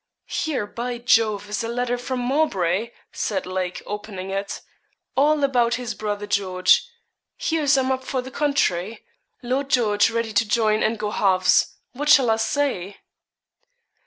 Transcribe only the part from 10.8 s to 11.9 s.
and go halves.